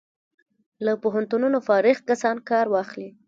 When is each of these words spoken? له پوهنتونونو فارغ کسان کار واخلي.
له 0.85 0.91
پوهنتونونو 1.03 1.57
فارغ 1.67 1.97
کسان 2.09 2.37
کار 2.49 2.65
واخلي. 2.73 3.09